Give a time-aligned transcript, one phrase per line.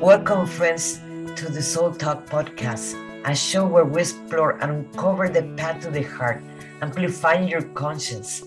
[0.00, 1.00] Welcome, friends,
[1.34, 2.94] to the Soul Talk podcast,
[3.26, 6.40] a show where we explore and uncover the path to the heart,
[6.80, 8.46] amplifying your conscience.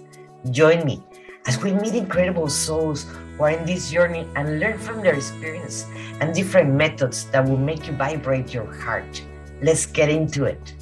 [0.52, 1.04] Join me
[1.48, 3.04] as we meet incredible souls
[3.36, 5.84] who are in this journey and learn from their experience
[6.22, 9.22] and different methods that will make you vibrate your heart.
[9.62, 10.74] Let's get into it.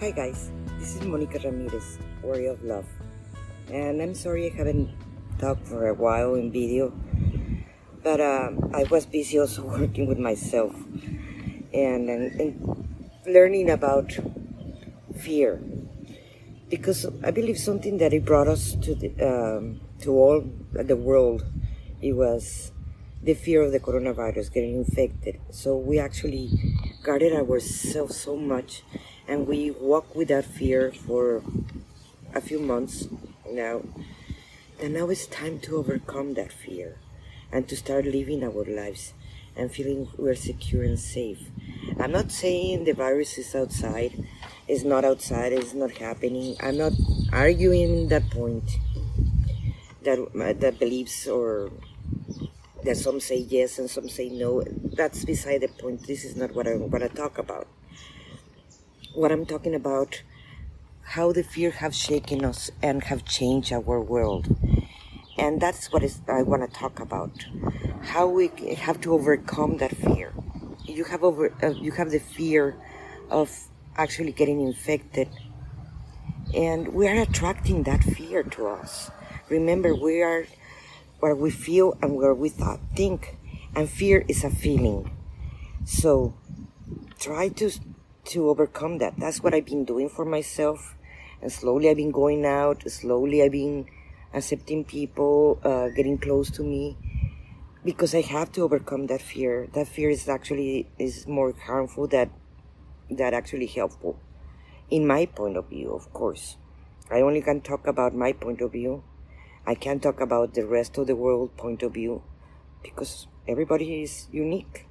[0.00, 0.50] Hi, guys.
[0.80, 2.86] This is Monica Ramirez, Warrior of Love.
[3.70, 4.90] And I'm sorry I haven't
[5.38, 6.92] talked for a while in video
[8.06, 10.72] but uh, I was busy also working with myself
[11.74, 12.88] and, and, and
[13.26, 14.16] learning about
[15.18, 15.60] fear
[16.70, 21.42] because I believe something that it brought us to the, um, to all the world
[22.00, 22.70] it was
[23.24, 25.40] the fear of the coronavirus getting infected.
[25.50, 26.50] So we actually
[27.02, 28.84] guarded ourselves so much,
[29.26, 31.42] and we walked with that fear for
[32.32, 33.08] a few months
[33.50, 33.82] now.
[34.80, 36.98] And now it's time to overcome that fear
[37.52, 39.14] and to start living our lives
[39.56, 41.48] and feeling we're secure and safe.
[41.98, 44.12] I'm not saying the virus is outside,
[44.68, 46.56] it's not outside, it's not happening.
[46.60, 46.92] I'm not
[47.32, 48.78] arguing that point
[50.02, 50.18] that
[50.60, 51.70] that beliefs or
[52.84, 54.62] that some say yes and some say no.
[54.96, 56.06] That's beside the point.
[56.06, 57.66] This is not what I want to talk about.
[59.14, 60.22] What I'm talking about
[61.02, 64.56] how the fear have shaken us and have changed our world
[65.38, 67.46] and that's what is, I want to talk about.
[68.02, 70.32] How we have to overcome that fear.
[70.84, 72.76] You have over, uh, you have the fear
[73.30, 73.50] of
[73.96, 75.28] actually getting infected,
[76.54, 79.10] and we are attracting that fear to us.
[79.48, 80.46] Remember, we are
[81.20, 83.36] where we feel and where we thought, think,
[83.74, 85.10] and fear is a feeling.
[85.84, 86.34] So,
[87.18, 87.70] try to
[88.26, 89.14] to overcome that.
[89.18, 90.96] That's what I've been doing for myself,
[91.40, 92.82] and slowly I've been going out.
[92.90, 93.86] Slowly I've been
[94.36, 96.96] accepting people, uh, getting close to me,
[97.84, 99.66] because I have to overcome that fear.
[99.72, 102.30] That fear is actually is more harmful than
[103.10, 104.20] that actually helpful,
[104.90, 106.58] in my point of view, of course.
[107.10, 109.02] I only can talk about my point of view.
[109.66, 112.22] I can't talk about the rest of the world point of view,
[112.82, 114.86] because everybody is unique,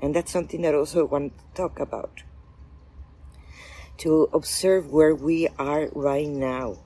[0.00, 2.22] and that's something that I also want to talk about.
[3.98, 6.85] To observe where we are right now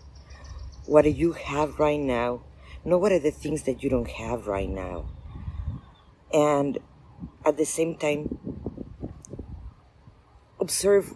[0.91, 2.43] what do you have right now?
[2.85, 5.09] Know what are the things that you don't have right now.
[6.35, 6.79] And
[7.47, 8.37] at the same time,
[10.59, 11.15] observe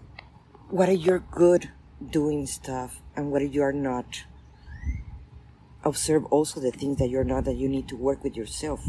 [0.71, 1.73] what are your good
[2.09, 4.23] doing stuff and what you are not.
[5.83, 8.81] Observe also the things that you're not that you need to work with yourself.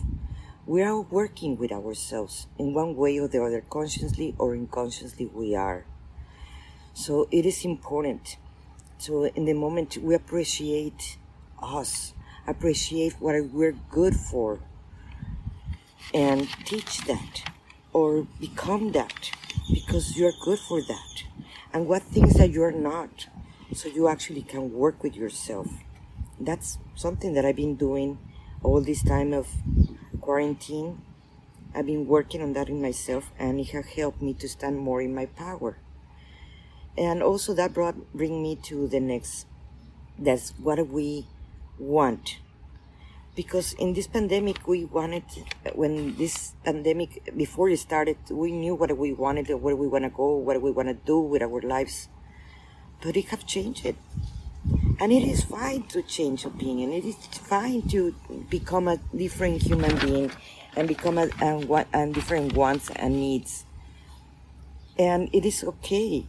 [0.67, 5.55] We are working with ourselves in one way or the other, consciously or unconsciously, we
[5.55, 5.87] are.
[6.93, 8.37] So it is important
[8.97, 11.17] so in the moment we appreciate
[11.61, 12.13] us,
[12.47, 14.59] appreciate what we're good for,
[16.13, 17.43] and teach that
[17.93, 19.31] or become that
[19.71, 21.23] because you're good for that.
[21.73, 23.27] And what things that you're not,
[23.73, 25.67] so you actually can work with yourself.
[26.39, 28.17] That's something that I've been doing
[28.63, 29.47] all this time of
[30.21, 31.01] quarantine.
[31.73, 35.01] I've been working on that in myself, and it has helped me to stand more
[35.01, 35.77] in my power
[36.97, 39.45] and also that brought bring me to the next
[40.17, 41.27] that's what we
[41.77, 42.37] want.
[43.35, 45.23] Because in this pandemic we wanted
[45.73, 50.09] when this pandemic before it started we knew what we wanted where we want to
[50.09, 52.07] go what we want to do with our lives.
[53.01, 53.85] But it have changed.
[53.85, 53.97] It
[55.01, 56.93] and it is fine to change opinion.
[56.93, 58.15] It is fine to
[58.49, 60.31] become a different human being
[60.77, 63.65] and become a, a, a different wants and needs.
[64.97, 66.25] And it is okay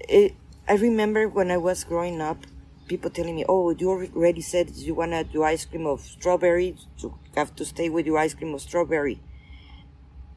[0.00, 0.34] it,
[0.68, 2.46] I remember when I was growing up,
[2.86, 6.76] people telling me, "Oh, you already said you wanna do ice cream of strawberry.
[6.98, 9.20] You have to stay with your ice cream of strawberry."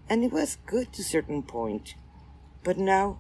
[0.10, 1.96] And it was good to a certain point,
[2.64, 3.20] but now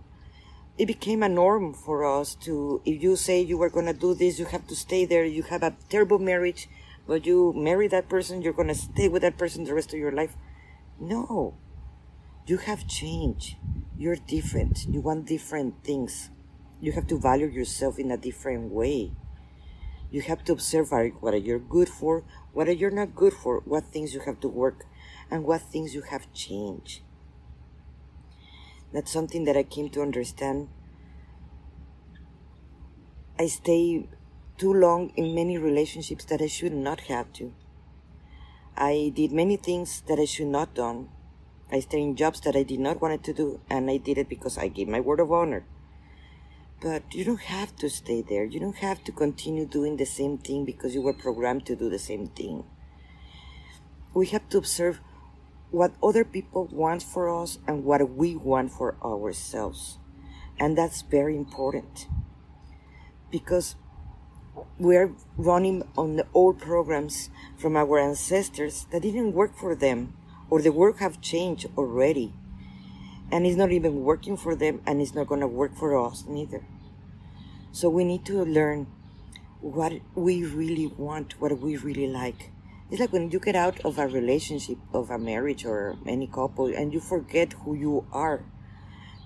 [0.77, 2.81] it became a norm for us to.
[2.85, 5.25] If you say you were gonna do this, you have to stay there.
[5.25, 6.67] You have a terrible marriage,
[7.07, 10.11] but you marry that person, you're gonna stay with that person the rest of your
[10.11, 10.35] life.
[10.99, 11.55] No,
[12.45, 13.55] you have changed.
[13.97, 14.85] You're different.
[14.89, 16.29] You want different things.
[16.81, 19.11] You have to value yourself in a different way.
[20.09, 24.13] You have to observe what you're good for, what you're not good for, what things
[24.13, 24.85] you have to work,
[25.29, 27.01] and what things you have changed.
[28.91, 30.67] That's something that I came to understand.
[33.39, 34.09] I stay
[34.57, 37.53] too long in many relationships that I should not have to.
[38.75, 41.09] I did many things that I should not done
[41.73, 44.27] I stayed in jobs that I did not want to do, and I did it
[44.27, 45.63] because I gave my word of honor.
[46.81, 48.43] But you don't have to stay there.
[48.43, 51.89] You don't have to continue doing the same thing because you were programmed to do
[51.89, 52.65] the same thing.
[54.15, 54.99] We have to observe
[55.69, 59.99] what other people want for us and what we want for ourselves.
[60.59, 62.07] And that's very important
[63.29, 63.75] because
[64.77, 70.13] we're running on the old programs from our ancestors that didn't work for them
[70.49, 72.33] or the work have changed already
[73.31, 76.25] and it's not even working for them and it's not going to work for us
[76.27, 76.65] neither.
[77.71, 78.87] So we need to learn
[79.61, 82.51] what we really want what we really like.
[82.89, 86.65] It's like when you get out of a relationship of a marriage or any couple
[86.65, 88.43] and you forget who you are.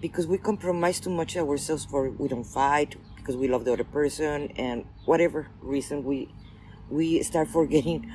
[0.01, 3.85] Because we compromise too much ourselves for we don't fight because we love the other
[3.85, 6.29] person and whatever reason we
[6.89, 8.11] we start forgetting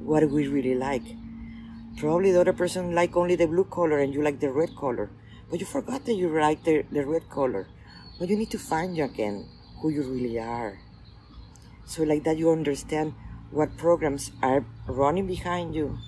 [0.00, 1.04] what we really like.
[1.98, 5.10] Probably the other person like only the blue color and you like the red color
[5.50, 7.66] but you forgot that you like the, the red color.
[8.18, 9.46] But you need to find again
[9.80, 10.78] who you really are.
[11.86, 13.14] So like that you understand
[13.50, 15.98] what programs are running behind you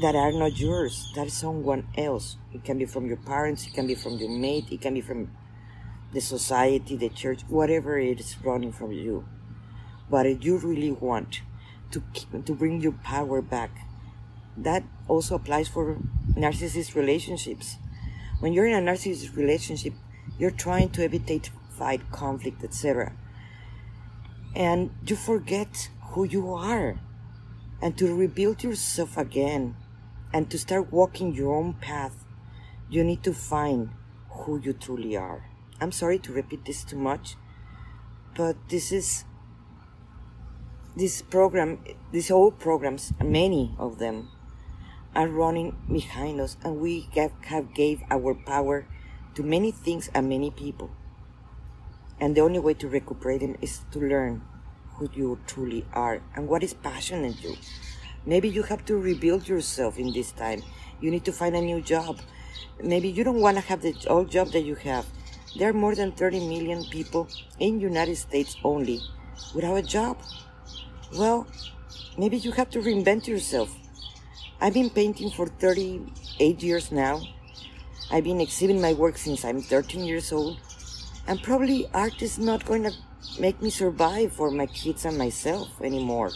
[0.00, 2.36] that are not yours that is someone else.
[2.54, 5.00] It can be from your parents it can be from your mate it can be
[5.00, 5.30] from
[6.12, 9.26] the society the church whatever it is running from you.
[10.08, 11.40] But if you really want
[11.90, 12.02] to
[12.44, 13.70] to bring your power back
[14.56, 15.98] that also applies for
[16.34, 17.76] narcissist relationships
[18.40, 19.92] when you're in a narcissist relationship
[20.38, 23.12] you're trying to evitate fight conflict etc
[24.54, 26.98] and you forget who you are
[27.82, 29.76] and to rebuild yourself again
[30.32, 32.24] and to start walking your own path,
[32.88, 33.90] you need to find
[34.30, 35.48] who you truly are.
[35.80, 37.36] I'm sorry to repeat this too much,
[38.34, 39.24] but this is
[40.96, 44.30] this program, these old programs, many of them
[45.16, 48.86] are running behind us, and we have, gave our power
[49.34, 50.90] to many things and many people.
[52.20, 54.42] And the only way to recuperate them is to learn
[54.94, 57.56] who you truly are and what is passionate you.
[58.26, 60.62] Maybe you have to rebuild yourself in this time.
[61.00, 62.20] You need to find a new job.
[62.82, 65.06] Maybe you don't want to have the old job that you have.
[65.58, 67.28] There are more than 30 million people
[67.58, 69.00] in United States only
[69.54, 70.18] without a job.
[71.16, 71.46] Well,
[72.18, 73.74] maybe you have to reinvent yourself.
[74.58, 77.20] I've been painting for 38 years now.
[78.10, 80.58] I've been exhibiting my work since I'm 13 years old.
[81.26, 82.92] And probably art is not going to
[83.38, 86.30] make me survive for my kids and myself anymore.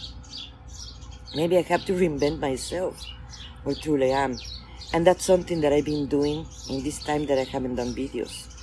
[1.35, 3.03] Maybe I have to reinvent myself,
[3.65, 4.37] or truly am.
[4.93, 8.53] And that's something that I've been doing in this time that I haven't done videos.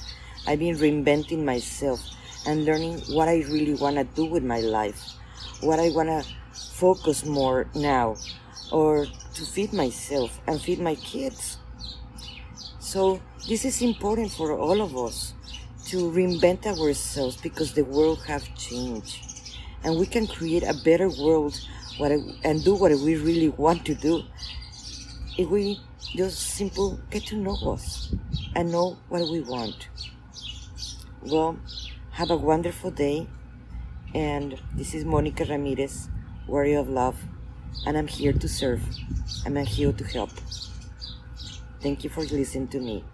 [0.47, 2.01] I've been reinventing myself
[2.47, 5.03] and learning what I really want to do with my life,
[5.63, 6.23] what I want to
[6.55, 8.17] focus more now,
[8.73, 11.59] or to feed myself and feed my kids.
[12.81, 15.35] So this is important for all of us
[15.87, 19.57] to reinvent ourselves because the world have changed.
[19.85, 21.59] And we can create a better world
[21.99, 24.23] what and do what we really want to do
[25.37, 25.81] if we
[26.17, 28.15] just simple get to know us
[28.55, 29.89] and know what we want.
[31.23, 31.59] Well
[32.11, 33.29] have a wonderful day.
[34.15, 36.09] And this is monica ramirez
[36.47, 37.17] warrior of love
[37.87, 38.83] and i'm here to serve
[39.47, 40.31] i'm here to help
[41.81, 43.05] thank you for listening to me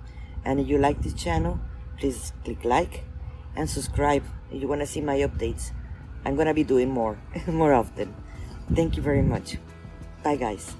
[0.44, 1.58] and if you like this channel
[1.98, 3.04] please click like
[3.56, 5.73] and subscribe if you want to see my updates.
[6.25, 8.14] I'm going to be doing more, more often.
[8.75, 9.58] Thank you very much.
[10.23, 10.75] Bye, guys.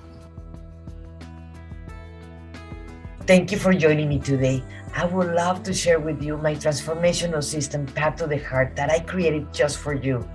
[3.27, 4.63] Thank you for joining me today.
[4.95, 8.91] I would love to share with you my transformational system, Path to the Heart, that
[8.91, 10.29] I created just for you.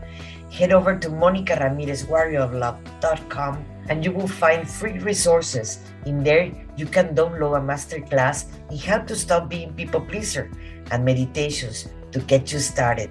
[0.52, 5.80] Head over to monicaramirezwarrioroflove.com and you will find free resources.
[6.06, 10.52] In there, you can download a masterclass in how to stop being people pleaser
[10.92, 13.10] and meditations to get you started.